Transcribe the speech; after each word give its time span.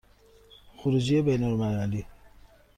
خروجی 0.77 1.21
بین 1.21 1.43
المللی 1.43 2.05